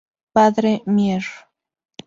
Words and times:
Padre 0.33 0.81
Mier. 0.87 1.23